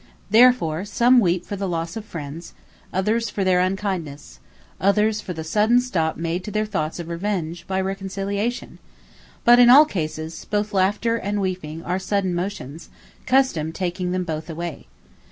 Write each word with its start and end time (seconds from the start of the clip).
Therefore, 0.31 0.83
some 0.83 1.19
Weep 1.19 1.45
for 1.45 1.55
the 1.55 1.67
loss 1.69 1.95
of 1.95 2.03
Friends; 2.03 2.55
Others 2.91 3.29
for 3.29 3.43
their 3.43 3.59
unkindnesse; 3.59 4.39
others 4.79 5.21
for 5.21 5.31
the 5.33 5.43
sudden 5.43 5.79
stop 5.79 6.17
made 6.17 6.43
to 6.43 6.49
their 6.49 6.65
thoughts 6.65 6.97
of 6.97 7.07
revenge, 7.07 7.67
by 7.67 7.79
Reconciliation. 7.79 8.79
But 9.45 9.59
in 9.59 9.69
all 9.69 9.85
cases, 9.85 10.43
both 10.45 10.73
Laughter 10.73 11.17
and 11.17 11.39
Weeping, 11.39 11.83
are 11.83 11.99
sudden 11.99 12.33
motions; 12.33 12.89
Custome 13.27 13.71
taking 13.71 14.11
them 14.11 14.23
both 14.23 14.49
away. 14.49 14.87